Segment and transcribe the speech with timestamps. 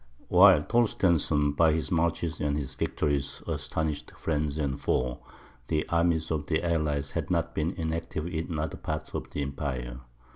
[0.29, 5.19] While Torstensohn, by his marches and his victories, astonished friend and foe,
[5.67, 9.99] the armies of the allies had not been inactive in other parts of the empire.